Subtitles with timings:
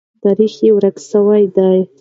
[0.23, 1.79] تاریخ یې ورک سوی دی.